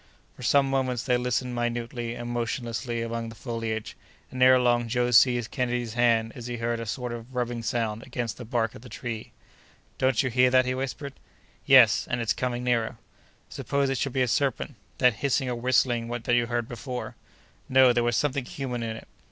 For 0.35 0.41
some 0.41 0.67
moments 0.67 1.03
they 1.03 1.15
listened 1.15 1.53
minutely 1.53 2.15
and 2.15 2.27
motionlessly 2.27 3.03
among 3.03 3.29
the 3.29 3.35
foliage, 3.35 3.95
and 4.31 4.41
ere 4.41 4.59
long 4.59 4.87
Joe 4.87 5.11
seized 5.11 5.51
Kenedy's 5.51 5.93
hand 5.93 6.31
as 6.33 6.47
he 6.47 6.57
heard 6.57 6.79
a 6.79 6.87
sort 6.87 7.13
of 7.13 7.35
rubbing 7.35 7.61
sound 7.61 8.01
against 8.01 8.37
the 8.37 8.43
bark 8.45 8.73
of 8.73 8.81
the 8.81 8.89
tree. 8.89 9.31
"Don't 9.99 10.23
you 10.23 10.31
hear 10.31 10.49
that?" 10.49 10.65
he 10.65 10.73
whispered. 10.73 11.13
"Yes, 11.67 12.07
and 12.09 12.19
it's 12.19 12.33
coming 12.33 12.63
nearer." 12.63 12.97
"Suppose 13.47 13.91
it 13.91 13.97
should 13.99 14.13
be 14.13 14.23
a 14.23 14.27
serpent? 14.27 14.73
That 14.97 15.13
hissing 15.21 15.47
or 15.49 15.55
whistling 15.55 16.07
that 16.07 16.33
you 16.33 16.47
heard 16.47 16.67
before—" 16.67 17.15
"No! 17.69 17.93
there 17.93 18.03
was 18.03 18.15
something 18.15 18.45
human 18.45 18.81
in 18.81 18.95
it." 18.97 19.07